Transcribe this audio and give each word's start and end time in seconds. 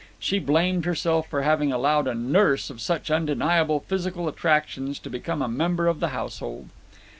She 0.17 0.39
blamed 0.39 0.85
herself 0.85 1.27
for 1.29 1.43
having 1.43 1.71
allowed 1.71 2.07
a 2.07 2.15
nurse 2.15 2.71
of 2.71 2.81
such 2.81 3.11
undeniable 3.11 3.81
physical 3.81 4.27
attractions 4.27 4.97
to 4.97 5.11
become 5.11 5.43
a 5.43 5.47
member 5.47 5.85
of 5.85 5.99
the 5.99 6.07
household. 6.09 6.69